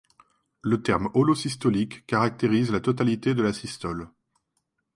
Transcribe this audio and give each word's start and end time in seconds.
Le 0.63 0.81
terme 0.81 1.11
holosystolique 1.13 2.07
caractérise 2.07 2.71
la 2.71 2.79
totalité 2.79 3.35
de 3.35 3.43
la 3.43 3.53
systole. 3.53 4.09